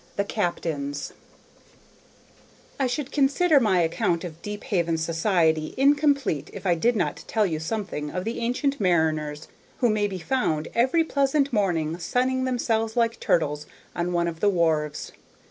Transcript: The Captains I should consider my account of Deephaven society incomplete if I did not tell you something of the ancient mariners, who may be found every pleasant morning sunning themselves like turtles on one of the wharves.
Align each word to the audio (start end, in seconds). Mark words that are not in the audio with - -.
The 0.15 0.23
Captains 0.25 1.13
I 2.79 2.87
should 2.87 3.11
consider 3.11 3.59
my 3.59 3.81
account 3.81 4.23
of 4.23 4.41
Deephaven 4.41 4.97
society 4.97 5.75
incomplete 5.77 6.49
if 6.53 6.65
I 6.65 6.73
did 6.73 6.95
not 6.95 7.23
tell 7.27 7.45
you 7.45 7.59
something 7.59 8.09
of 8.09 8.23
the 8.25 8.39
ancient 8.39 8.79
mariners, 8.79 9.47
who 9.77 9.91
may 9.91 10.07
be 10.07 10.17
found 10.17 10.69
every 10.73 11.03
pleasant 11.03 11.53
morning 11.53 11.99
sunning 11.99 12.45
themselves 12.45 12.97
like 12.97 13.19
turtles 13.19 13.67
on 13.95 14.11
one 14.11 14.27
of 14.27 14.39
the 14.39 14.49
wharves. 14.49 15.11